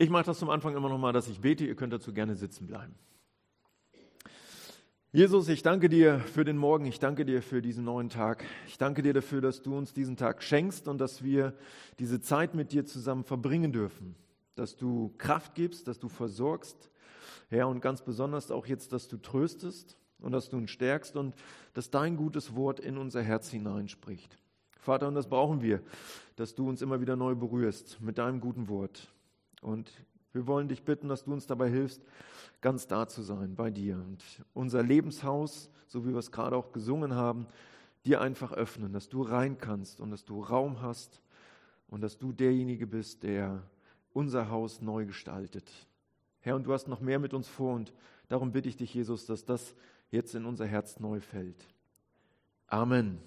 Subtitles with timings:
[0.00, 1.66] Ich mache das zum Anfang immer noch mal, dass ich bete.
[1.66, 2.94] Ihr könnt dazu gerne sitzen bleiben.
[5.10, 6.84] Jesus, ich danke dir für den Morgen.
[6.86, 8.44] Ich danke dir für diesen neuen Tag.
[8.68, 11.52] Ich danke dir dafür, dass du uns diesen Tag schenkst und dass wir
[11.98, 14.14] diese Zeit mit dir zusammen verbringen dürfen.
[14.54, 16.90] Dass du Kraft gibst, dass du versorgst.
[17.48, 21.34] Herr, und ganz besonders auch jetzt, dass du tröstest und dass du uns stärkst und
[21.74, 24.38] dass dein gutes Wort in unser Herz hineinspricht.
[24.78, 25.82] Vater, und das brauchen wir,
[26.36, 29.08] dass du uns immer wieder neu berührst mit deinem guten Wort.
[29.62, 29.90] Und
[30.32, 32.02] wir wollen dich bitten, dass du uns dabei hilfst,
[32.60, 34.22] ganz da zu sein bei dir und
[34.52, 37.46] unser Lebenshaus, so wie wir es gerade auch gesungen haben,
[38.04, 41.20] dir einfach öffnen, dass du rein kannst und dass du Raum hast
[41.88, 43.62] und dass du derjenige bist, der
[44.12, 45.70] unser Haus neu gestaltet.
[46.40, 47.92] Herr, und du hast noch mehr mit uns vor und
[48.28, 49.74] darum bitte ich dich, Jesus, dass das
[50.10, 51.66] jetzt in unser Herz neu fällt.
[52.66, 53.18] Amen.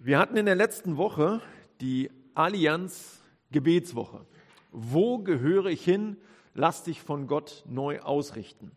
[0.00, 1.40] Wir hatten in der letzten Woche
[1.80, 4.26] die Allianz Gebetswoche.
[4.72, 6.16] Wo gehöre ich hin?
[6.54, 8.72] Lass dich von Gott neu ausrichten.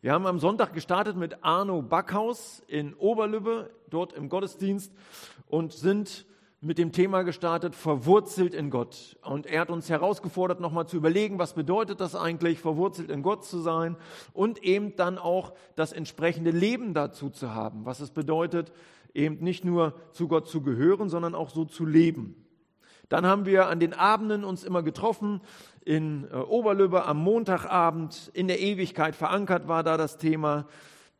[0.00, 4.92] Wir haben am Sonntag gestartet mit Arno Backhaus in Oberlübbe, dort im Gottesdienst
[5.48, 6.26] und sind
[6.60, 9.16] mit dem Thema gestartet, verwurzelt in Gott.
[9.22, 13.44] Und er hat uns herausgefordert, nochmal zu überlegen, was bedeutet das eigentlich, verwurzelt in Gott
[13.44, 13.96] zu sein
[14.32, 18.72] und eben dann auch das entsprechende Leben dazu zu haben, was es bedeutet,
[19.14, 22.47] eben nicht nur zu Gott zu gehören, sondern auch so zu leben.
[23.08, 25.40] Dann haben wir an den Abenden uns immer getroffen
[25.84, 28.30] in äh, Oberlübbe am Montagabend.
[28.34, 30.66] In der Ewigkeit verankert war da das Thema.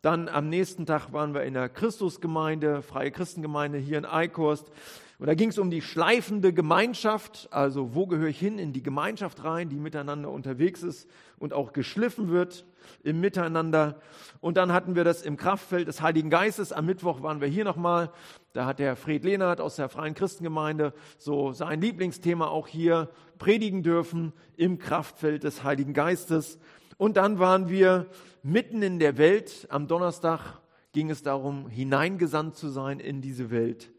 [0.03, 4.70] Dann am nächsten Tag waren wir in der Christusgemeinde, Freie Christengemeinde hier in Eichhorst.
[5.19, 8.84] Und da ging es um die schleifende Gemeinschaft, also wo gehöre ich hin in die
[8.84, 11.08] Gemeinschaft rein, die miteinander unterwegs ist
[11.39, 12.64] und auch geschliffen wird
[13.02, 14.00] im Miteinander.
[14.40, 16.72] Und dann hatten wir das im Kraftfeld des Heiligen Geistes.
[16.72, 18.10] Am Mittwoch waren wir hier nochmal.
[18.52, 23.82] Da hat der Fred Lehnert aus der Freien Christengemeinde so sein Lieblingsthema auch hier predigen
[23.82, 26.58] dürfen im Kraftfeld des Heiligen Geistes.
[26.96, 28.06] Und dann waren wir
[28.42, 29.66] mitten in der Welt.
[29.70, 30.60] Am Donnerstag
[30.92, 33.92] ging es darum, hineingesandt zu sein in diese Welt.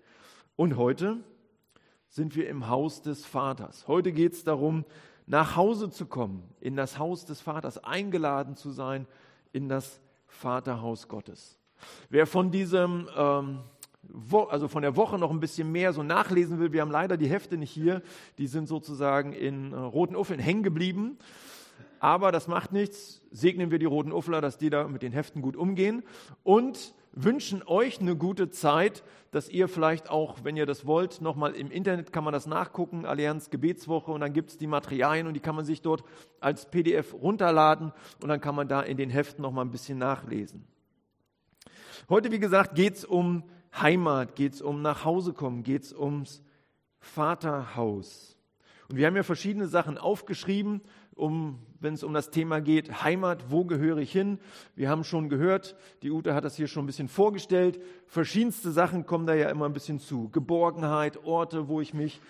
[0.55, 1.17] Und heute
[2.09, 3.87] sind wir im Haus des Vaters.
[3.87, 4.83] Heute geht es darum,
[5.29, 9.07] nach Hause zu kommen, in das Haus des Vaters, eingeladen zu sein
[9.53, 11.57] in das Vaterhaus Gottes.
[12.09, 13.59] Wer von diesem, ähm,
[14.49, 17.29] also von der Woche noch ein bisschen mehr so nachlesen will, wir haben leider die
[17.29, 18.01] Hefte nicht hier,
[18.39, 21.19] die sind sozusagen in äh, roten Uffeln hängen geblieben.
[21.99, 23.21] Aber das macht nichts.
[23.29, 26.01] Segnen wir die roten Uffler, dass die da mit den Heften gut umgehen.
[26.43, 31.53] Und wünschen euch eine gute Zeit, dass ihr vielleicht auch, wenn ihr das wollt, nochmal
[31.53, 35.33] im Internet kann man das nachgucken, Allianz Gebetswoche und dann gibt es die Materialien und
[35.33, 36.03] die kann man sich dort
[36.39, 40.67] als PDF runterladen und dann kann man da in den Heften nochmal ein bisschen nachlesen.
[42.09, 43.43] Heute, wie gesagt, geht es um
[43.79, 46.41] Heimat, geht es um nach Hause kommen, geht es ums
[46.99, 48.37] Vaterhaus.
[48.89, 50.81] Und wir haben ja verschiedene Sachen aufgeschrieben
[51.19, 54.39] um, wenn es um das Thema geht, Heimat, wo gehöre ich hin?
[54.75, 57.79] Wir haben schon gehört, die Ute hat das hier schon ein bisschen vorgestellt.
[58.07, 60.29] Verschiedenste Sachen kommen da ja immer ein bisschen zu.
[60.29, 62.21] Geborgenheit, Orte, wo ich mich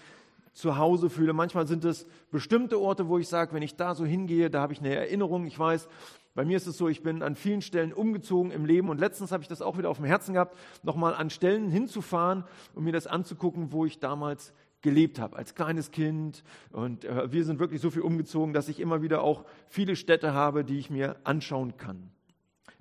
[0.53, 1.33] zu Hause fühle.
[1.33, 4.73] Manchmal sind es bestimmte Orte, wo ich sage, wenn ich da so hingehe, da habe
[4.73, 5.45] ich eine Erinnerung.
[5.45, 5.88] Ich weiß,
[6.35, 9.31] bei mir ist es so, ich bin an vielen Stellen umgezogen im Leben und letztens
[9.31, 12.44] habe ich das auch wieder auf dem Herzen gehabt, nochmal an Stellen hinzufahren
[12.75, 16.44] und mir das anzugucken, wo ich damals gelebt habe als kleines Kind.
[16.72, 20.34] Und äh, wir sind wirklich so viel umgezogen, dass ich immer wieder auch viele Städte
[20.34, 22.12] habe, die ich mir anschauen kann.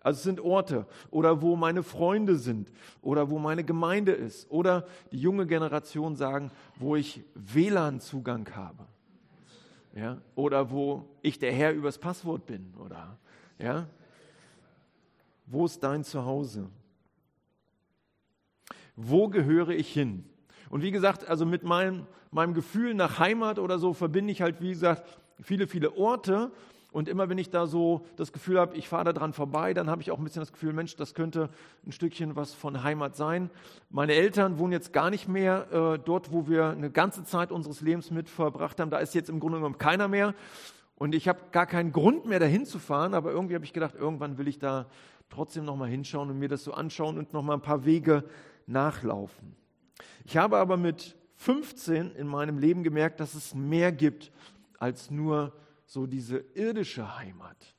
[0.01, 2.71] Also es sind Orte oder wo meine Freunde sind
[3.03, 8.87] oder wo meine Gemeinde ist oder die junge Generation sagen, wo ich WLAN-Zugang habe.
[9.95, 10.19] Ja?
[10.37, 12.73] Oder wo ich der Herr übers Passwort bin.
[12.79, 13.19] Oder,
[13.59, 13.89] ja?
[15.47, 16.69] Wo ist dein Zuhause?
[18.95, 20.25] Wo gehöre ich hin?
[20.71, 24.61] Und wie gesagt, also mit meinem, meinem Gefühl nach Heimat oder so verbinde ich halt,
[24.61, 25.05] wie gesagt,
[25.41, 26.51] viele, viele Orte.
[26.91, 29.91] Und immer wenn ich da so das Gefühl habe, ich fahre da dran vorbei, dann
[29.91, 31.51] habe ich auch ein bisschen das Gefühl, Mensch, das könnte
[31.87, 33.51] ein Stückchen was von Heimat sein.
[33.91, 37.83] Meine Eltern wohnen jetzt gar nicht mehr äh, dort, wo wir eine ganze Zeit unseres
[37.83, 38.91] Lebens mit verbracht haben.
[38.91, 40.35] Da ist jetzt im Grunde genommen keiner mehr.
[40.97, 43.13] Und ich habe gar keinen Grund mehr, dahin zu fahren.
[43.13, 44.87] Aber irgendwie habe ich gedacht, irgendwann will ich da
[45.29, 48.25] trotzdem nochmal hinschauen und mir das so anschauen und nochmal ein paar Wege
[48.67, 49.58] nachlaufen.
[50.25, 54.33] Ich habe aber mit 15 in meinem Leben gemerkt, dass es mehr gibt
[54.79, 55.53] als nur
[55.87, 57.75] so diese irdische Heimat.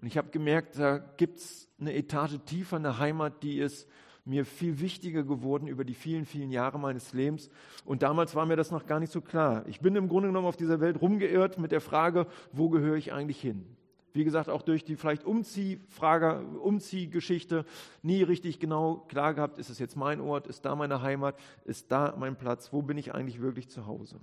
[0.00, 3.88] Und ich habe gemerkt, da gibt es eine Etage tiefer, eine Heimat, die ist
[4.24, 7.50] mir viel wichtiger geworden über die vielen, vielen Jahre meines Lebens.
[7.84, 9.64] Und damals war mir das noch gar nicht so klar.
[9.66, 13.12] Ich bin im Grunde genommen auf dieser Welt rumgeirrt mit der Frage, wo gehöre ich
[13.12, 13.66] eigentlich hin?
[14.14, 17.66] Wie gesagt, auch durch die vielleicht Umziehfrage, Umziehgeschichte
[18.02, 21.90] nie richtig genau klar gehabt, ist es jetzt mein Ort, ist da meine Heimat, ist
[21.90, 24.20] da mein Platz, wo bin ich eigentlich wirklich zu Hause?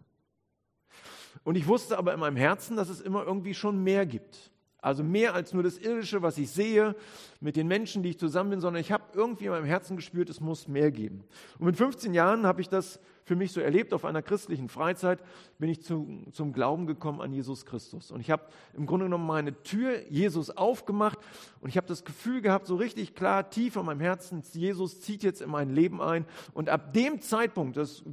[1.44, 4.51] Und ich wusste aber in meinem Herzen, dass es immer irgendwie schon mehr gibt.
[4.82, 6.96] Also mehr als nur das Irdische, was ich sehe
[7.40, 10.28] mit den Menschen, die ich zusammen bin, sondern ich habe irgendwie in meinem Herzen gespürt,
[10.30, 11.24] es muss mehr geben.
[11.60, 13.94] Und mit 15 Jahren habe ich das für mich so erlebt.
[13.94, 15.20] Auf einer christlichen Freizeit
[15.60, 18.10] bin ich zu, zum Glauben gekommen an Jesus Christus.
[18.10, 18.44] Und ich habe
[18.74, 21.20] im Grunde genommen meine Tür Jesus aufgemacht
[21.60, 25.22] und ich habe das Gefühl gehabt, so richtig klar, tief in meinem Herzen, Jesus zieht
[25.22, 26.26] jetzt in mein Leben ein.
[26.54, 28.04] Und ab dem Zeitpunkt, das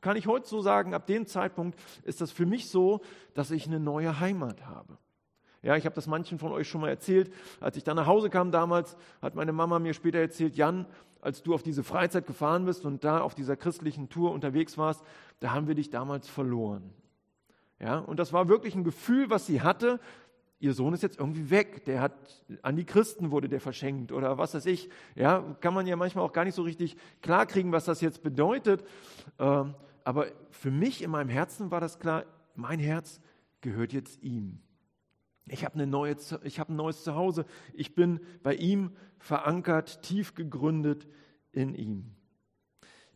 [0.00, 3.02] kann ich heute so sagen, ab dem Zeitpunkt ist das für mich so,
[3.34, 4.96] dass ich eine neue Heimat habe.
[5.64, 7.32] Ja, ich habe das manchen von euch schon mal erzählt.
[7.58, 10.84] Als ich dann nach Hause kam damals, hat meine Mama mir später erzählt, Jan,
[11.22, 15.02] als du auf diese Freizeit gefahren bist und da auf dieser christlichen Tour unterwegs warst,
[15.40, 16.92] da haben wir dich damals verloren.
[17.80, 20.00] Ja, und das war wirklich ein Gefühl, was sie hatte.
[20.60, 21.86] Ihr Sohn ist jetzt irgendwie weg.
[21.86, 24.90] Der hat an die Christen wurde der verschenkt oder was weiß ich.
[25.14, 28.84] Ja, kann man ja manchmal auch gar nicht so richtig klarkriegen, was das jetzt bedeutet.
[29.38, 29.74] Ähm,
[30.04, 32.24] aber für mich in meinem Herzen war das klar.
[32.54, 33.18] Mein Herz
[33.62, 34.60] gehört jetzt ihm.
[35.46, 37.44] Ich habe, eine neue, ich habe ein neues Zuhause.
[37.74, 41.06] Ich bin bei ihm verankert, tief gegründet
[41.52, 42.14] in ihm.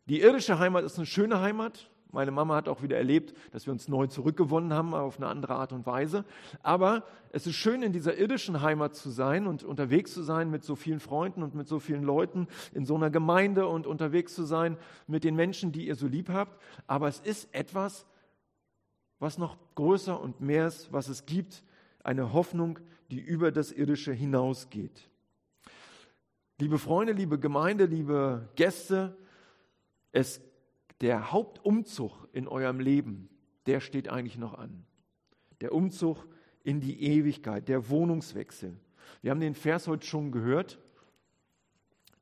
[0.07, 1.91] Die irdische Heimat ist eine schöne Heimat.
[2.11, 5.55] Meine Mama hat auch wieder erlebt, dass wir uns neu zurückgewonnen haben, auf eine andere
[5.57, 6.25] Art und Weise.
[6.63, 10.65] Aber es ist schön, in dieser irdischen Heimat zu sein und unterwegs zu sein mit
[10.65, 14.45] so vielen Freunden und mit so vielen Leuten in so einer Gemeinde und unterwegs zu
[14.45, 16.59] sein mit den Menschen, die ihr so lieb habt.
[16.87, 18.07] Aber es ist etwas,
[19.19, 21.63] was noch größer und mehr ist, was es gibt
[22.09, 22.79] eine Hoffnung,
[23.11, 25.11] die über das Irdische hinausgeht.
[26.59, 29.15] Liebe Freunde, liebe Gemeinde, liebe Gäste,
[30.11, 30.41] es,
[31.03, 33.29] der Hauptumzug in eurem Leben,
[33.67, 34.87] der steht eigentlich noch an.
[35.61, 36.27] Der Umzug
[36.65, 38.81] in die Ewigkeit, der Wohnungswechsel.
[39.21, 40.79] Wir haben den Vers heute schon gehört.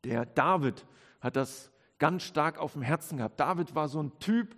[0.02, 0.84] Der David
[1.20, 3.38] hat das ganz stark auf dem Herzen gehabt.
[3.38, 4.56] David war so ein Typ,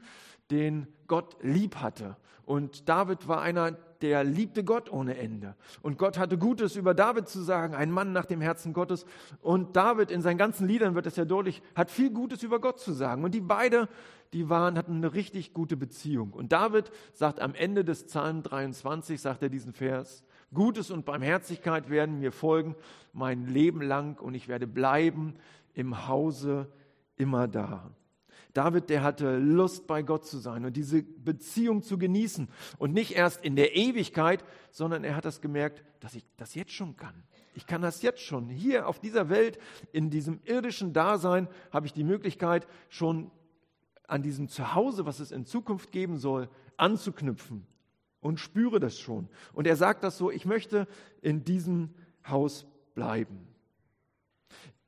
[0.50, 2.17] den Gott lieb hatte.
[2.45, 5.55] Und David war einer, der liebte Gott ohne Ende.
[5.83, 9.05] Und Gott hatte Gutes über David zu sagen, ein Mann nach dem Herzen Gottes.
[9.43, 12.81] Und David in seinen ganzen Liedern wird es ja deutlich, hat viel Gutes über Gott
[12.81, 13.25] zu sagen.
[13.25, 13.89] Und die beide,
[14.33, 16.33] die waren, hatten eine richtig gute Beziehung.
[16.33, 20.25] Und David sagt am Ende des Psalm 23, sagt er diesen Vers,
[20.55, 22.75] Gutes und Barmherzigkeit werden mir folgen
[23.12, 25.35] mein Leben lang und ich werde bleiben
[25.75, 26.69] im Hause
[27.17, 27.91] immer da.
[28.55, 32.49] David, der hatte Lust, bei Gott zu sein und diese Beziehung zu genießen.
[32.79, 36.73] Und nicht erst in der Ewigkeit, sondern er hat das gemerkt, dass ich das jetzt
[36.73, 37.23] schon kann.
[37.55, 38.49] Ich kann das jetzt schon.
[38.49, 39.59] Hier auf dieser Welt,
[39.93, 43.31] in diesem irdischen Dasein, habe ich die Möglichkeit, schon
[44.06, 47.67] an diesem Zuhause, was es in Zukunft geben soll, anzuknüpfen
[48.21, 49.29] und spüre das schon.
[49.53, 50.89] Und er sagt das so, ich möchte
[51.21, 51.95] in diesem
[52.27, 53.47] Haus bleiben.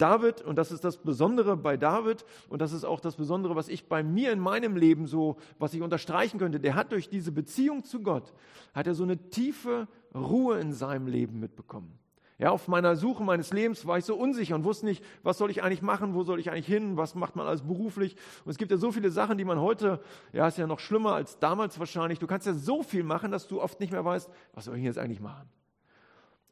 [0.01, 3.69] David, und das ist das Besondere bei David, und das ist auch das Besondere, was
[3.69, 7.33] ich bei mir in meinem Leben so, was ich unterstreichen könnte, der hat durch diese
[7.33, 8.33] Beziehung zu Gott,
[8.75, 11.99] hat er so eine tiefe Ruhe in seinem Leben mitbekommen.
[12.41, 15.51] Ja, auf meiner Suche meines Lebens war ich so unsicher und wusste nicht, was soll
[15.51, 18.17] ich eigentlich machen, wo soll ich eigentlich hin, was macht man alles beruflich.
[18.47, 20.01] Und es gibt ja so viele Sachen, die man heute,
[20.33, 22.19] ja, ist ja noch schlimmer als damals wahrscheinlich.
[22.19, 24.85] Du kannst ja so viel machen, dass du oft nicht mehr weißt, was soll ich
[24.85, 25.51] jetzt eigentlich machen.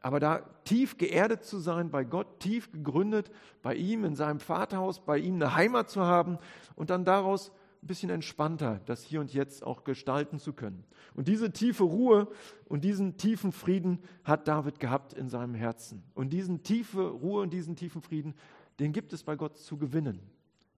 [0.01, 3.31] Aber da tief geerdet zu sein bei Gott, tief gegründet
[3.63, 6.39] bei ihm in seinem Vaterhaus, bei ihm eine Heimat zu haben
[6.77, 7.51] und dann daraus
[7.83, 10.85] ein bisschen entspannter das hier und jetzt auch gestalten zu können.
[11.15, 12.29] Und diese tiefe Ruhe
[12.67, 16.03] und diesen tiefen Frieden hat David gehabt in seinem Herzen.
[16.15, 18.35] Und diesen tiefe Ruhe und diesen tiefen Frieden,
[18.79, 20.21] den gibt es bei Gott zu gewinnen.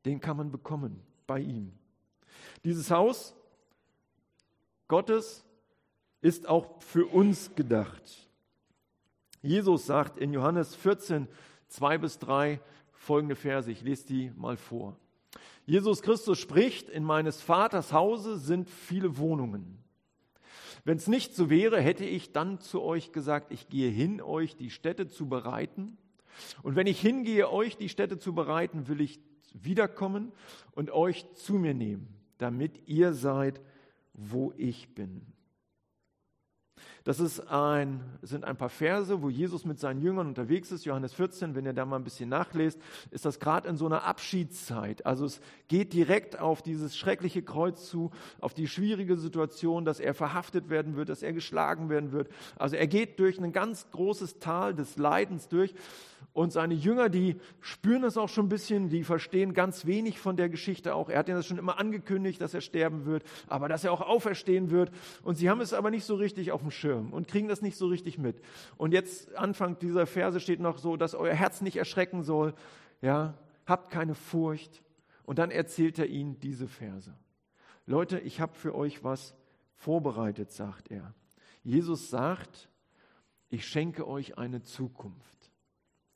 [0.04, 1.72] Den kann man bekommen bei ihm.
[2.64, 3.34] Dieses Haus
[4.88, 5.44] Gottes
[6.20, 8.29] ist auch für uns gedacht.
[9.42, 11.28] Jesus sagt in Johannes 14,
[11.68, 12.60] 2 bis 3
[12.92, 14.96] folgende Verse, ich lese die mal vor.
[15.64, 19.78] Jesus Christus spricht, in meines Vaters Hause sind viele Wohnungen.
[20.84, 24.56] Wenn es nicht so wäre, hätte ich dann zu euch gesagt, ich gehe hin, euch
[24.56, 25.96] die Städte zu bereiten.
[26.62, 29.20] Und wenn ich hingehe, euch die Städte zu bereiten, will ich
[29.52, 30.32] wiederkommen
[30.72, 33.60] und euch zu mir nehmen, damit ihr seid,
[34.14, 35.22] wo ich bin.
[37.04, 40.84] Das ist ein, sind ein paar Verse, wo Jesus mit seinen Jüngern unterwegs ist.
[40.84, 42.80] Johannes 14, wenn ihr da mal ein bisschen nachlest,
[43.10, 45.06] ist das gerade in so einer Abschiedszeit.
[45.06, 50.12] Also es geht direkt auf dieses schreckliche Kreuz zu, auf die schwierige Situation, dass er
[50.12, 52.28] verhaftet werden wird, dass er geschlagen werden wird.
[52.56, 55.74] Also er geht durch ein ganz großes Tal des Leidens durch.
[56.32, 60.36] Und seine Jünger, die spüren das auch schon ein bisschen, die verstehen ganz wenig von
[60.36, 61.08] der Geschichte auch.
[61.08, 64.00] Er hat ja das schon immer angekündigt, dass er sterben wird, aber dass er auch
[64.00, 64.92] auferstehen wird.
[65.22, 67.76] Und sie haben es aber nicht so richtig auf dem Schirm und kriegen das nicht
[67.76, 68.40] so richtig mit.
[68.76, 72.54] Und jetzt Anfang dieser Verse steht noch so, dass euer Herz nicht erschrecken soll.
[73.02, 73.34] Ja,
[73.66, 74.82] habt keine Furcht.
[75.24, 77.14] Und dann erzählt er ihnen diese Verse.
[77.86, 79.34] Leute, ich habe für euch was
[79.74, 81.14] vorbereitet, sagt er.
[81.62, 82.68] Jesus sagt,
[83.48, 85.39] ich schenke euch eine Zukunft.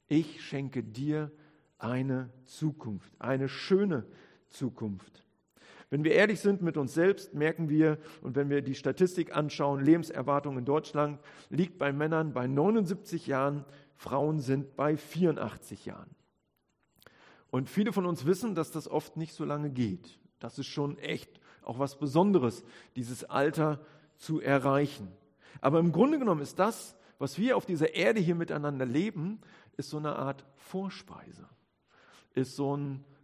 [0.09, 1.31] Ich schenke dir
[1.79, 4.07] eine Zukunft, eine schöne
[4.49, 5.25] Zukunft.
[5.91, 9.85] Wenn wir ehrlich sind mit uns selbst, merken wir, und wenn wir die Statistik anschauen,
[9.85, 11.21] Lebenserwartung in Deutschland
[11.51, 16.11] liegt bei Männern bei 79 Jahren, Frauen sind bei 84 Jahren.
[17.51, 20.19] Und viele von uns wissen, dass das oft nicht so lange geht.
[20.41, 22.65] Das ist schon echt auch was Besonderes,
[22.97, 23.81] dieses Alter
[24.17, 25.09] zu erreichen.
[25.61, 29.41] Aber im Grunde genommen ist das, was wir auf dieser Erde hier miteinander leben,
[29.79, 31.49] ist so eine Art Vorspeise,
[32.35, 32.79] ist so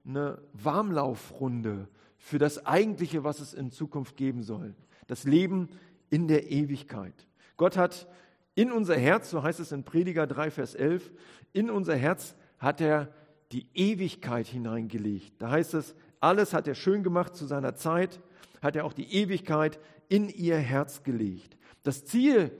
[0.07, 4.75] eine Warmlaufrunde für das Eigentliche, was es in Zukunft geben soll.
[5.07, 5.69] Das Leben
[6.09, 7.12] in der Ewigkeit.
[7.59, 8.09] Gott hat
[8.54, 11.11] in unser Herz, so heißt es in Prediger 3, Vers 11,
[11.52, 13.12] in unser Herz hat er
[13.52, 15.35] die Ewigkeit hineingelegt.
[15.42, 18.23] Da heißt es, alles hat er schön gemacht zu seiner Zeit,
[18.62, 19.78] hat er auch die Ewigkeit
[20.09, 21.59] in ihr Herz gelegt.
[21.83, 22.50] Das Ziel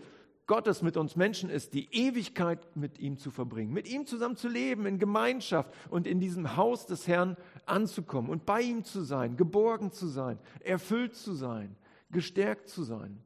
[0.50, 4.49] Gottes mit uns Menschen ist, die Ewigkeit mit ihm zu verbringen, mit ihm zusammen zu
[4.49, 9.37] leben, in Gemeinschaft und in diesem Haus des Herrn anzukommen und bei ihm zu sein,
[9.37, 11.76] geborgen zu sein, erfüllt zu sein,
[12.11, 13.23] gestärkt zu sein.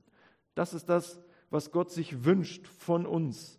[0.54, 3.58] Das ist das, was Gott sich wünscht von uns,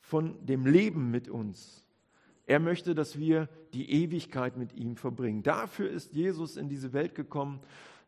[0.00, 1.86] von dem Leben mit uns.
[2.46, 5.42] Er möchte, dass wir die Ewigkeit mit ihm verbringen.
[5.42, 7.60] Dafür ist Jesus in diese Welt gekommen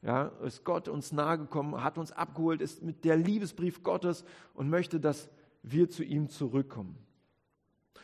[0.02, 4.24] ja, ist Gott uns nahegekommen, hat uns abgeholt, ist mit der Liebesbrief Gottes
[4.54, 5.28] und möchte, dass
[5.62, 6.96] wir zu ihm zurückkommen.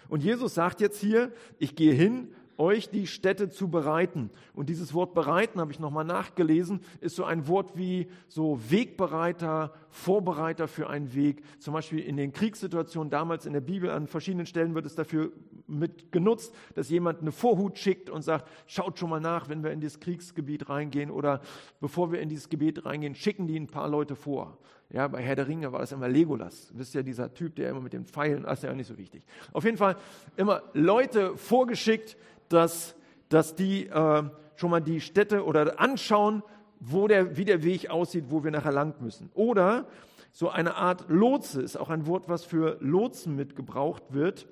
[0.09, 4.31] Und Jesus sagt jetzt hier, ich gehe hin euch die Städte zu bereiten.
[4.55, 9.73] Und dieses Wort bereiten, habe ich nochmal nachgelesen, ist so ein Wort wie so Wegbereiter,
[9.91, 11.43] Vorbereiter für einen Weg.
[11.61, 15.33] Zum Beispiel in den Kriegssituationen damals in der Bibel an verschiedenen Stellen wird es dafür
[15.67, 19.71] mit genutzt, dass jemand eine Vorhut schickt und sagt, schaut schon mal nach, wenn wir
[19.71, 21.41] in dieses Kriegsgebiet reingehen oder
[21.81, 24.59] bevor wir in dieses Gebiet reingehen, schicken die ein paar Leute vor.
[24.91, 26.71] Ja, bei Herr der Ringe war das immer Legolas.
[26.75, 28.97] Wisst ja, dieser Typ, der immer mit den Pfeilen, das ist ja auch nicht so
[28.99, 29.25] wichtig.
[29.53, 29.97] Auf jeden Fall
[30.37, 32.17] immer Leute vorgeschickt,
[32.49, 32.95] dass,
[33.29, 34.23] dass die äh,
[34.57, 36.43] schon mal die Städte oder anschauen,
[36.81, 39.31] wo der, wie der Weg aussieht, wo wir nachher lang müssen.
[39.35, 39.87] Oder
[40.33, 44.49] so eine Art Lotse ist auch ein Wort, was für Lotsen mitgebraucht wird.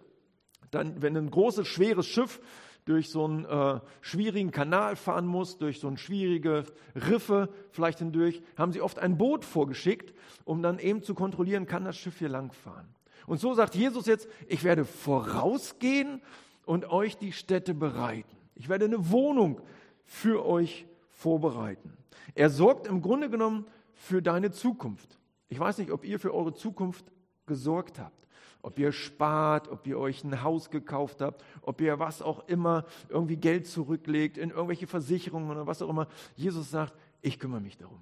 [0.70, 2.40] Dann, wenn ein großes, schweres Schiff
[2.84, 8.42] durch so einen äh, schwierigen Kanal fahren muss, durch so eine schwierige Riffe vielleicht hindurch,
[8.56, 12.28] haben sie oft ein Boot vorgeschickt, um dann eben zu kontrollieren, kann das Schiff hier
[12.28, 12.88] lang fahren.
[13.26, 16.22] Und so sagt Jesus jetzt, ich werde vorausgehen
[16.64, 18.36] und euch die Städte bereiten.
[18.54, 19.60] Ich werde eine Wohnung
[20.04, 21.96] für euch vorbereiten.
[22.34, 25.18] Er sorgt im Grunde genommen für deine Zukunft.
[25.48, 27.04] Ich weiß nicht, ob ihr für eure Zukunft
[27.46, 28.28] gesorgt habt,
[28.62, 32.86] ob ihr spart, ob ihr euch ein Haus gekauft habt, ob ihr was auch immer
[33.08, 36.08] irgendwie Geld zurücklegt in irgendwelche Versicherungen oder was auch immer.
[36.36, 38.00] Jesus sagt, ich kümmere mich darum.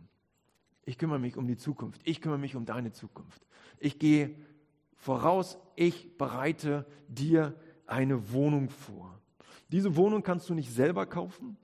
[0.85, 2.01] Ich kümmere mich um die Zukunft.
[2.05, 3.47] Ich kümmere mich um deine Zukunft.
[3.79, 4.35] Ich gehe
[4.97, 5.59] voraus.
[5.77, 7.55] Ich bereite dir
[7.91, 9.19] eine Wohnung vor.
[9.73, 11.57] Diese Wohnung kannst du nicht selber kaufen,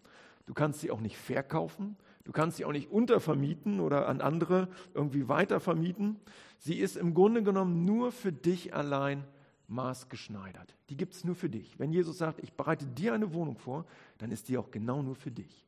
[0.46, 4.68] du kannst sie auch nicht verkaufen, du kannst sie auch nicht untervermieten oder an andere
[4.94, 6.16] irgendwie weitervermieten.
[6.58, 9.24] Sie ist im Grunde genommen nur für dich allein
[9.68, 10.76] maßgeschneidert.
[10.88, 11.78] Die gibt es nur für dich.
[11.78, 13.84] Wenn Jesus sagt, ich bereite dir eine Wohnung vor,
[14.18, 15.66] dann ist die auch genau nur für dich.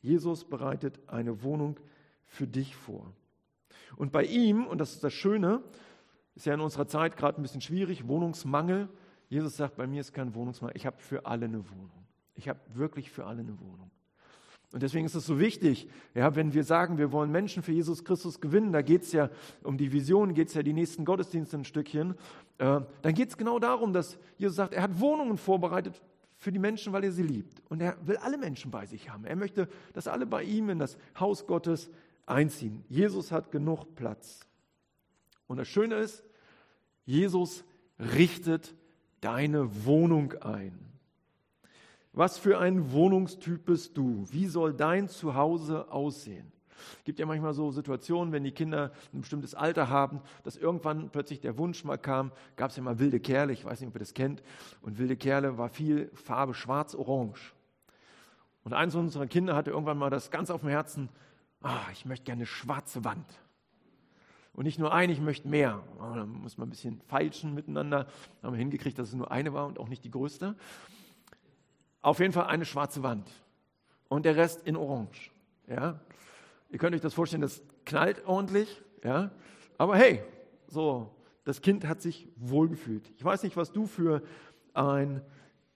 [0.00, 1.78] Jesus bereitet eine Wohnung
[2.24, 3.12] für dich vor.
[3.96, 5.62] Und bei ihm, und das ist das Schöne,
[6.36, 8.88] ist ja in unserer Zeit gerade ein bisschen schwierig, Wohnungsmangel,
[9.28, 11.90] Jesus sagt, bei mir ist kein Wohnungsmangel, ich habe für alle eine Wohnung.
[12.34, 13.90] Ich habe wirklich für alle eine Wohnung.
[14.72, 18.04] Und deswegen ist es so wichtig, ja, wenn wir sagen, wir wollen Menschen für Jesus
[18.04, 19.30] Christus gewinnen, da geht es ja
[19.62, 22.14] um die Vision, geht es ja die nächsten Gottesdienste ein Stückchen,
[22.58, 26.02] äh, dann geht es genau darum, dass Jesus sagt, er hat Wohnungen vorbereitet
[26.36, 27.62] für die Menschen, weil er sie liebt.
[27.70, 29.24] Und er will alle Menschen bei sich haben.
[29.24, 31.90] Er möchte, dass alle bei ihm in das Haus Gottes
[32.26, 32.84] einziehen.
[32.88, 34.40] Jesus hat genug Platz.
[35.46, 36.24] Und das Schöne ist,
[37.06, 37.64] Jesus
[37.98, 38.74] richtet
[39.20, 40.78] deine Wohnung ein.
[42.12, 44.24] Was für ein Wohnungstyp bist du?
[44.30, 46.50] Wie soll dein Zuhause aussehen?
[46.98, 51.10] Es gibt ja manchmal so Situationen, wenn die Kinder ein bestimmtes Alter haben, dass irgendwann
[51.10, 53.96] plötzlich der Wunsch mal kam, gab es ja mal wilde Kerle, ich weiß nicht, ob
[53.96, 54.42] ihr das kennt,
[54.82, 57.54] und wilde Kerle war viel Farbe schwarz-orange.
[58.64, 61.08] Und eins unserer Kinder hatte irgendwann mal das ganz auf dem Herzen,
[61.62, 63.26] ah, ich möchte gerne eine schwarze Wand.
[64.58, 65.80] Und nicht nur eine, ich möchte mehr.
[66.00, 68.08] Oh, da muss man ein bisschen feilschen miteinander.
[68.42, 70.56] Da haben wir hingekriegt, dass es nur eine war und auch nicht die größte.
[72.02, 73.30] Auf jeden Fall eine schwarze Wand.
[74.08, 75.30] Und der Rest in Orange.
[75.68, 76.00] Ja?
[76.70, 78.82] Ihr könnt euch das vorstellen, das knallt ordentlich.
[79.04, 79.30] Ja?
[79.76, 80.24] Aber hey,
[80.66, 83.12] so, das Kind hat sich wohlgefühlt.
[83.16, 84.24] Ich weiß nicht, was du für
[84.74, 85.20] ein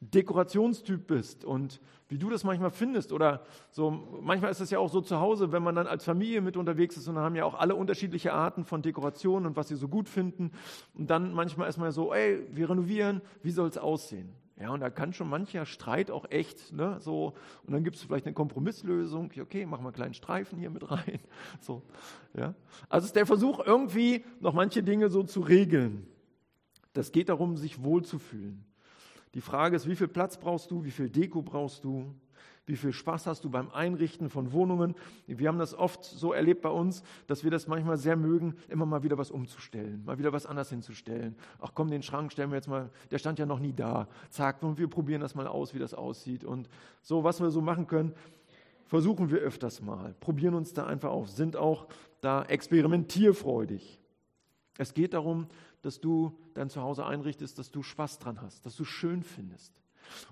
[0.03, 3.13] Dekorationstyp bist und wie du das manchmal findest.
[3.13, 3.91] Oder so,
[4.21, 6.97] manchmal ist es ja auch so zu Hause, wenn man dann als Familie mit unterwegs
[6.97, 9.87] ist und dann haben ja auch alle unterschiedliche Arten von Dekorationen und was sie so
[9.87, 10.51] gut finden.
[10.95, 14.31] Und dann manchmal ist man so, ey, wir renovieren, wie soll es aussehen?
[14.61, 17.35] Ja, und da kann schon mancher Streit auch echt, ne, so,
[17.67, 20.89] und dann gibt es vielleicht eine Kompromisslösung, okay, machen wir einen kleinen Streifen hier mit
[20.89, 21.21] rein,
[21.61, 21.83] so,
[22.35, 22.55] ja.
[22.89, 26.07] Also ist der Versuch, irgendwie noch manche Dinge so zu regeln.
[26.93, 28.65] Das geht darum, sich wohlzufühlen.
[29.35, 32.15] Die Frage ist, wie viel Platz brauchst du, wie viel Deko brauchst du,
[32.67, 34.95] wie viel Spaß hast du beim Einrichten von Wohnungen.
[35.27, 38.87] Wir haben das oft so erlebt bei uns, dass wir das manchmal sehr mögen, immer
[38.87, 41.35] mal wieder was umzustellen, mal wieder was anders hinzustellen.
[41.61, 44.07] Ach komm, den Schrank stellen wir jetzt mal, der stand ja noch nie da.
[44.31, 46.45] Zack, und wir probieren das mal aus, wie das aussieht.
[46.45, 46.69] Und
[47.01, 48.15] so, was wir so machen können,
[48.87, 51.89] versuchen wir öfters mal, probieren uns da einfach auf, sind auch
[52.21, 53.99] da experimentierfreudig.
[54.79, 55.49] Es geht darum,
[55.83, 59.83] dass du dein Zuhause einrichtest, dass du Spaß dran hast, dass du schön findest.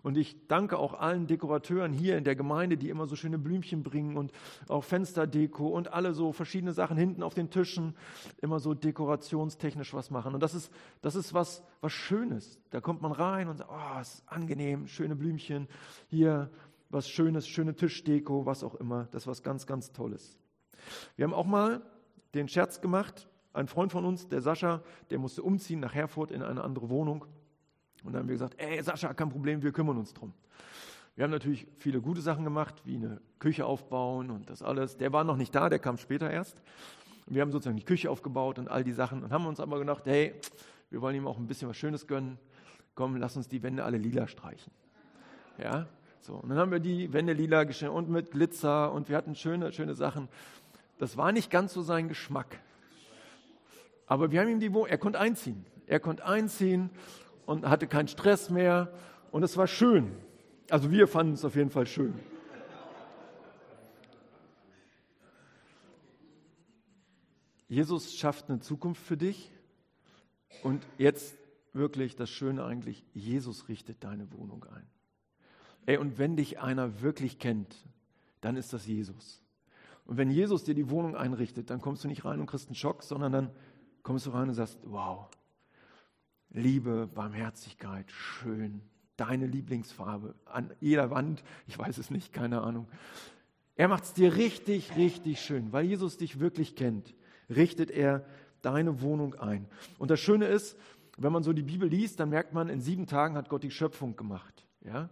[0.02, 3.82] Und ich danke auch allen Dekorateuren hier in der Gemeinde, die immer so schöne Blümchen
[3.82, 4.32] bringen und
[4.68, 7.94] auch Fensterdeko und alle so verschiedene Sachen hinten auf den Tischen,
[8.40, 10.34] immer so dekorationstechnisch was machen.
[10.34, 12.58] Und das ist, das ist was, was Schönes.
[12.70, 15.68] Da kommt man rein und sagt, oh, ist angenehm, schöne Blümchen,
[16.08, 16.50] hier
[16.90, 19.08] was Schönes, schöne Tischdeko, was auch immer.
[19.12, 20.36] Das ist was ganz, ganz Tolles.
[21.16, 21.82] Wir haben auch mal
[22.34, 26.42] den Scherz gemacht, ein Freund von uns, der Sascha, der musste umziehen nach Herford in
[26.42, 27.24] eine andere Wohnung.
[28.04, 30.32] Und dann haben wir gesagt, ey Sascha, kein Problem, wir kümmern uns drum.
[31.16, 34.96] Wir haben natürlich viele gute Sachen gemacht, wie eine Küche aufbauen und das alles.
[34.96, 36.62] Der war noch nicht da, der kam später erst.
[37.26, 40.06] Wir haben sozusagen die Küche aufgebaut und all die Sachen und haben uns aber gedacht,
[40.06, 40.34] hey,
[40.90, 42.38] wir wollen ihm auch ein bisschen was Schönes gönnen.
[42.94, 44.72] Komm, lass uns die Wände alle lila streichen.
[45.58, 45.86] Ja,
[46.20, 46.34] so.
[46.34, 49.72] Und dann haben wir die Wände lila gestrichen und mit Glitzer und wir hatten schöne,
[49.72, 50.28] schöne Sachen.
[50.98, 52.60] Das war nicht ganz so sein Geschmack.
[54.10, 55.64] Aber wir haben ihm die Wohnung, er konnte einziehen.
[55.86, 56.90] Er konnte einziehen
[57.46, 58.92] und hatte keinen Stress mehr
[59.30, 60.10] und es war schön.
[60.68, 62.18] Also wir fanden es auf jeden Fall schön.
[67.68, 69.52] Jesus schafft eine Zukunft für dich
[70.64, 71.36] und jetzt
[71.72, 74.88] wirklich das Schöne eigentlich, Jesus richtet deine Wohnung ein.
[75.86, 77.76] Ey, und wenn dich einer wirklich kennt,
[78.40, 79.40] dann ist das Jesus.
[80.04, 82.74] Und wenn Jesus dir die Wohnung einrichtet, dann kommst du nicht rein und kriegst einen
[82.74, 83.50] Schock, sondern dann
[84.02, 85.28] kommst du rein und sagst, wow,
[86.50, 88.80] Liebe, Barmherzigkeit, schön,
[89.16, 92.88] deine Lieblingsfarbe an jeder Wand, ich weiß es nicht, keine Ahnung.
[93.76, 97.14] Er macht es dir richtig, richtig schön, weil Jesus dich wirklich kennt,
[97.48, 98.24] richtet er
[98.62, 99.66] deine Wohnung ein.
[99.98, 100.76] Und das Schöne ist,
[101.16, 103.70] wenn man so die Bibel liest, dann merkt man, in sieben Tagen hat Gott die
[103.70, 104.66] Schöpfung gemacht.
[104.84, 105.08] Ja?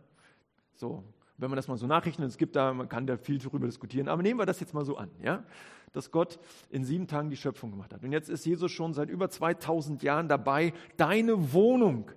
[0.75, 1.05] So,
[1.37, 4.09] wenn man das mal so nachrechnet, es gibt da, man kann da viel darüber diskutieren,
[4.09, 5.45] aber nehmen wir das jetzt mal so an, ja,
[5.93, 6.39] dass Gott
[6.71, 8.03] in sieben Tagen die Schöpfung gemacht hat.
[8.05, 12.11] Und jetzt ist Jesus schon seit über 2000 Jahren dabei, deine Wohnung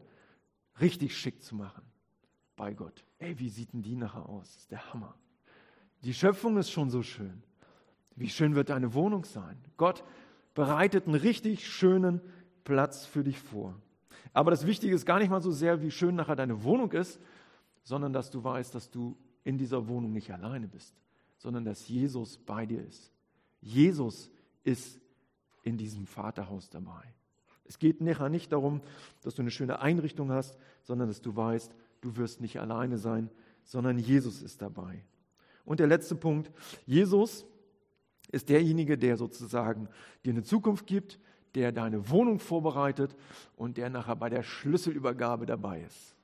[0.80, 1.84] richtig schick zu machen
[2.56, 3.04] bei Gott.
[3.20, 4.52] Ey, wie sieht denn die nachher aus?
[4.54, 5.16] Das ist der Hammer.
[6.04, 7.44] Die Schöpfung ist schon so schön.
[8.16, 9.58] Wie schön wird deine Wohnung sein?
[9.78, 10.04] Gott
[10.54, 12.22] bereitet einen richtig schönen
[12.64, 13.76] Platz für dich vor.
[14.34, 17.20] Aber das Wichtige ist gar nicht mal so sehr, wie schön nachher deine Wohnung ist,
[17.84, 20.96] sondern dass du weißt, dass du in dieser Wohnung nicht alleine bist,
[21.38, 23.12] sondern dass Jesus bei dir ist.
[23.62, 24.30] Jesus
[24.64, 25.00] ist
[25.64, 27.04] in diesem Vaterhaus dabei.
[27.66, 28.82] Es geht nachher nicht darum,
[29.22, 33.30] dass du eine schöne Einrichtung hast, sondern dass du weißt, du wirst nicht alleine sein,
[33.64, 35.06] sondern Jesus ist dabei.
[35.64, 36.52] Und der letzte Punkt,
[36.86, 37.46] Jesus
[38.32, 39.88] ist derjenige, der sozusagen
[40.26, 41.20] dir eine Zukunft gibt,
[41.56, 43.16] der deine Wohnung vorbereitet
[43.56, 46.16] und der nachher bei der Schlüsselübergabe dabei ist.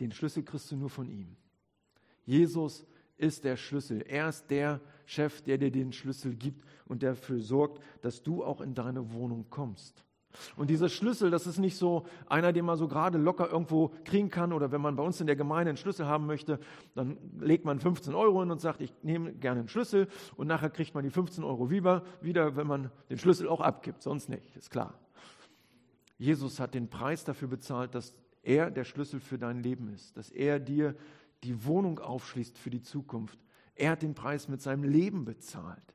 [0.00, 1.36] Den Schlüssel kriegst du nur von ihm.
[2.24, 2.84] Jesus
[3.16, 4.02] ist der Schlüssel.
[4.02, 8.60] Er ist der Chef, der dir den Schlüssel gibt und dafür sorgt, dass du auch
[8.60, 10.04] in deine Wohnung kommst.
[10.56, 14.28] Und dieser Schlüssel, das ist nicht so einer, den man so gerade locker irgendwo kriegen
[14.28, 16.58] kann oder wenn man bei uns in der Gemeinde einen Schlüssel haben möchte,
[16.94, 20.70] dann legt man 15 Euro hin und sagt, ich nehme gerne einen Schlüssel und nachher
[20.70, 24.54] kriegt man die 15 Euro wieder, wieder, wenn man den Schlüssel auch abgibt, sonst nicht,
[24.56, 24.98] ist klar.
[26.18, 30.30] Jesus hat den Preis dafür bezahlt, dass er der Schlüssel für dein Leben ist, dass
[30.30, 30.94] er dir
[31.42, 33.38] die Wohnung aufschließt für die Zukunft.
[33.76, 35.94] Er hat den Preis mit seinem Leben bezahlt.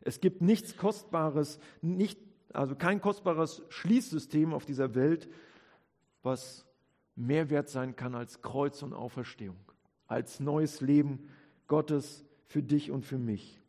[0.00, 2.18] Es gibt nichts Kostbares, nicht,
[2.52, 5.28] also kein kostbares Schließsystem auf dieser Welt,
[6.22, 6.66] was
[7.14, 9.58] mehr wert sein kann als Kreuz und Auferstehung,
[10.06, 11.28] als neues Leben
[11.66, 13.60] Gottes für dich und für mich.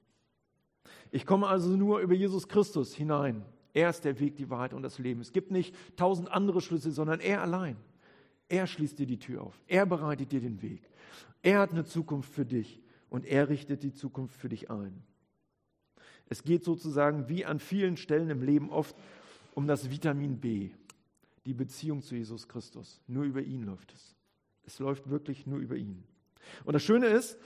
[1.11, 3.45] Ich komme also nur über Jesus Christus hinein.
[3.73, 5.21] Er ist der Weg, die Wahrheit und das Leben.
[5.21, 7.77] Es gibt nicht tausend andere Schlüssel, sondern er allein.
[8.49, 9.61] Er schließt dir die Tür auf.
[9.67, 10.89] Er bereitet dir den Weg.
[11.41, 15.03] Er hat eine Zukunft für dich und er richtet die Zukunft für dich ein.
[16.29, 18.95] Es geht sozusagen wie an vielen Stellen im Leben oft
[19.53, 20.71] um das Vitamin B,
[21.45, 23.01] die Beziehung zu Jesus Christus.
[23.07, 24.15] Nur über ihn läuft es.
[24.63, 26.05] Es läuft wirklich nur über ihn.
[26.63, 27.37] Und das Schöne ist,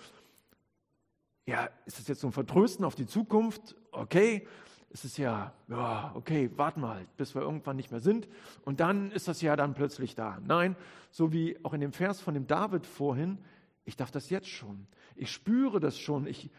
[1.47, 3.75] ja, ist es jetzt so ein Vertrösten auf die Zukunft?
[3.91, 4.47] Okay,
[4.91, 8.28] es ist ja, ja, okay, warten wir halt, bis wir irgendwann nicht mehr sind.
[8.65, 10.39] Und dann ist das ja dann plötzlich da.
[10.45, 10.75] Nein,
[11.10, 13.39] so wie auch in dem Vers von dem David vorhin,
[13.86, 14.88] ich darf das jetzt schon.
[15.15, 16.28] Ich spüre das schon.
[16.28, 16.50] Ich,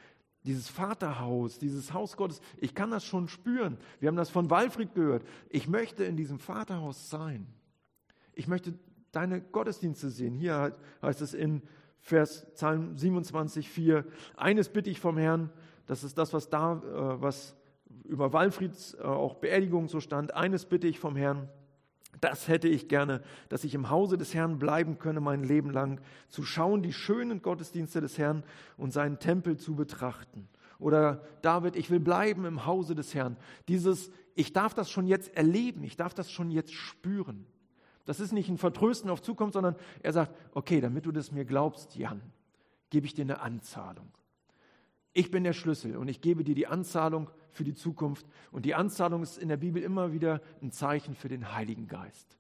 [0.44, 3.78] dieses Vaterhaus, dieses Haus Gottes, ich kann das schon spüren.
[3.98, 5.26] Wir haben das von Walfried gehört.
[5.50, 7.46] Ich möchte in diesem Vaterhaus sein.
[8.34, 8.74] Ich möchte
[9.10, 10.34] deine Gottesdienste sehen.
[10.34, 11.62] Hier heißt es in
[12.00, 14.04] Vers Psalm 27, 4,
[14.36, 15.50] eines bitte ich vom Herrn,
[15.86, 17.56] das ist das, was da, äh, was
[18.04, 21.48] über Walfrieds äh, auch Beerdigung so stand, eines bitte ich vom Herrn,
[22.20, 26.00] das hätte ich gerne, dass ich im Hause des Herrn bleiben könne mein Leben lang,
[26.28, 28.42] zu schauen die schönen Gottesdienste des Herrn
[28.76, 30.48] und seinen Tempel zu betrachten.
[30.78, 33.36] Oder David, ich will bleiben im Hause des Herrn.
[33.68, 37.46] Dieses, ich darf das schon jetzt erleben, ich darf das schon jetzt spüren.
[38.04, 41.44] Das ist nicht ein Vertrösten auf Zukunft, sondern er sagt, okay, damit du das mir
[41.44, 42.22] glaubst, Jan,
[42.90, 44.08] gebe ich dir eine Anzahlung.
[45.16, 48.26] Ich bin der Schlüssel und ich gebe dir die Anzahlung für die Zukunft.
[48.52, 52.36] Und die Anzahlung ist in der Bibel immer wieder ein Zeichen für den Heiligen Geist.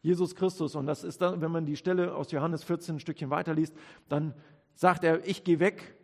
[0.00, 3.28] Jesus Christus, und das ist dann, wenn man die Stelle aus Johannes 14 ein Stückchen
[3.28, 3.74] weiterliest,
[4.08, 4.32] dann
[4.74, 5.96] sagt er, ich gehe weg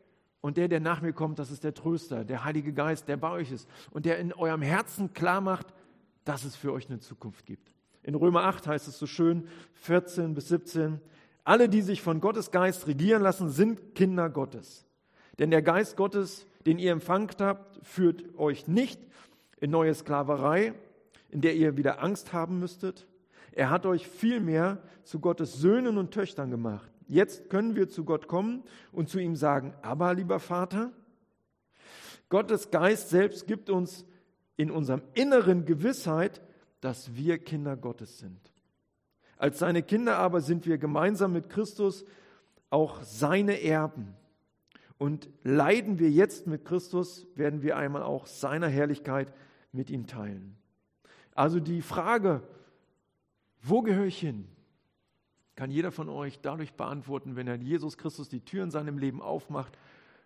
[0.42, 3.30] und der, der nach mir kommt, das ist der Tröster, der Heilige Geist, der bei
[3.30, 5.72] euch ist und der in eurem Herzen klar macht,
[6.26, 7.72] dass es für euch eine Zukunft gibt.
[8.02, 11.00] In Römer 8 heißt es so schön, 14 bis 17,
[11.44, 14.86] alle, die sich von Gottes Geist regieren lassen, sind Kinder Gottes.
[15.38, 19.00] Denn der Geist Gottes, den ihr empfangt habt, führt euch nicht
[19.60, 20.74] in neue Sklaverei,
[21.30, 23.06] in der ihr wieder Angst haben müsstet.
[23.52, 26.90] Er hat euch vielmehr zu Gottes Söhnen und Töchtern gemacht.
[27.08, 30.92] Jetzt können wir zu Gott kommen und zu ihm sagen, aber lieber Vater,
[32.28, 34.06] Gottes Geist selbst gibt uns
[34.56, 36.40] in unserem Inneren Gewissheit,
[36.80, 38.52] dass wir Kinder Gottes sind.
[39.36, 42.04] Als seine Kinder aber sind wir gemeinsam mit Christus
[42.70, 44.16] auch seine Erben.
[45.04, 49.30] Und leiden wir jetzt mit Christus, werden wir einmal auch seiner Herrlichkeit
[49.70, 50.56] mit ihm teilen.
[51.34, 52.42] Also die Frage,
[53.60, 54.48] wo gehöre ich hin,
[55.56, 59.20] kann jeder von euch dadurch beantworten, wenn er Jesus Christus die Tür in seinem Leben
[59.20, 59.76] aufmacht,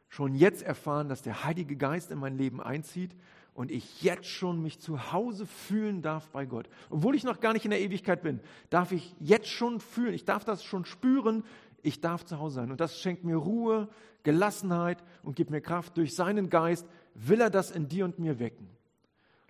[0.08, 3.16] schon jetzt erfahren, dass der Heilige Geist in mein Leben einzieht
[3.54, 6.68] und ich jetzt schon mich zu Hause fühlen darf bei Gott.
[6.88, 8.38] Obwohl ich noch gar nicht in der Ewigkeit bin,
[8.70, 11.42] darf ich jetzt schon fühlen, ich darf das schon spüren,
[11.82, 12.70] ich darf zu Hause sein.
[12.70, 13.88] Und das schenkt mir Ruhe,
[14.22, 15.96] Gelassenheit und gibt mir Kraft.
[15.96, 18.68] Durch seinen Geist will er das in dir und mir wecken.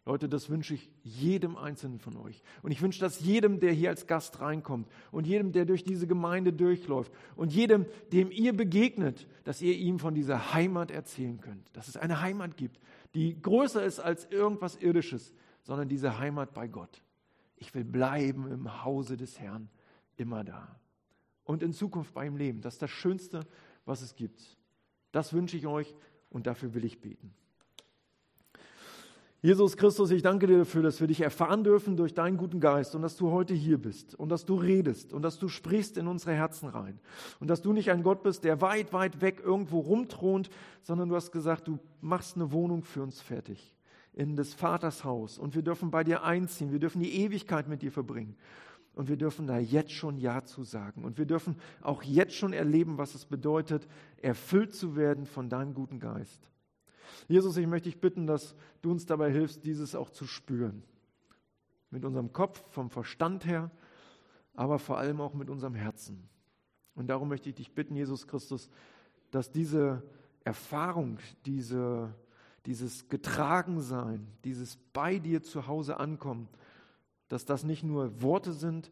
[0.04, 2.42] Leute, das wünsche ich jedem Einzelnen von euch.
[2.62, 6.06] Und ich wünsche das jedem, der hier als Gast reinkommt und jedem, der durch diese
[6.06, 11.68] Gemeinde durchläuft und jedem, dem ihr begegnet, dass ihr ihm von dieser Heimat erzählen könnt.
[11.74, 12.80] Dass es eine Heimat gibt,
[13.14, 17.02] die größer ist als irgendwas Irdisches, sondern diese Heimat bei Gott.
[17.56, 19.68] Ich will bleiben im Hause des Herrn,
[20.16, 20.78] immer da
[21.48, 22.61] und in Zukunft bei ihm leben.
[22.61, 23.40] Das ist das Schönste,
[23.87, 24.58] was es gibt.
[25.12, 25.94] Das wünsche ich euch
[26.28, 27.34] und dafür will ich beten.
[29.40, 32.94] Jesus Christus, ich danke dir dafür, dass wir dich erfahren dürfen durch deinen guten Geist
[32.94, 36.06] und dass du heute hier bist und dass du redest und dass du sprichst in
[36.06, 37.00] unsere Herzen rein
[37.40, 40.50] und dass du nicht ein Gott bist, der weit, weit weg irgendwo rumthront,
[40.82, 43.74] sondern du hast gesagt, du machst eine Wohnung für uns fertig
[44.12, 47.80] in des Vaters Haus und wir dürfen bei dir einziehen, wir dürfen die Ewigkeit mit
[47.80, 48.37] dir verbringen
[48.98, 51.04] und wir dürfen da jetzt schon Ja zu sagen.
[51.04, 53.87] Und wir dürfen auch jetzt schon erleben, was es bedeutet,
[54.20, 56.50] erfüllt zu werden von deinem guten Geist.
[57.28, 60.82] Jesus, ich möchte dich bitten, dass du uns dabei hilfst, dieses auch zu spüren.
[61.90, 63.70] Mit unserem Kopf, vom Verstand her,
[64.54, 66.28] aber vor allem auch mit unserem Herzen.
[66.96, 68.68] Und darum möchte ich dich bitten, Jesus Christus,
[69.30, 70.02] dass diese
[70.42, 72.12] Erfahrung, diese,
[72.66, 76.48] dieses Getragensein, dieses bei dir zu Hause ankommen,
[77.28, 78.90] dass das nicht nur Worte sind,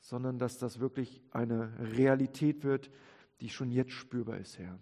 [0.00, 2.90] sondern dass das wirklich eine Realität wird,
[3.40, 4.78] die schon jetzt spürbar ist, Herr.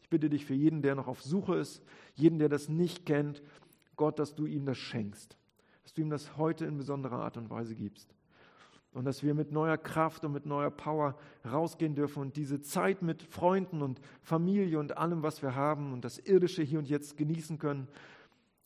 [0.00, 1.82] Ich bitte dich für jeden, der noch auf Suche ist,
[2.14, 3.42] jeden, der das nicht kennt,
[3.96, 5.36] Gott, dass du ihm das schenkst,
[5.82, 8.14] dass du ihm das heute in besonderer Art und Weise gibst.
[8.92, 13.02] Und dass wir mit neuer Kraft und mit neuer Power rausgehen dürfen und diese Zeit
[13.02, 17.18] mit Freunden und Familie und allem, was wir haben und das Irdische hier und jetzt
[17.18, 17.88] genießen können.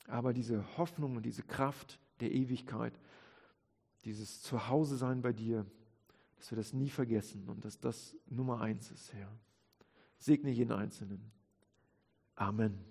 [0.07, 2.93] Aber diese Hoffnung und diese Kraft der Ewigkeit,
[4.05, 5.65] dieses Zuhause sein bei dir,
[6.37, 9.31] dass wir das nie vergessen und dass das Nummer eins ist, Herr.
[10.17, 11.31] Segne jeden Einzelnen.
[12.35, 12.90] Amen.